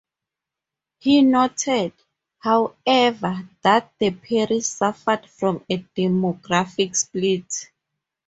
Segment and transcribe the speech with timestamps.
[0.97, 1.91] He noted,
[2.39, 7.69] however, that the parish suffered from a demographic split.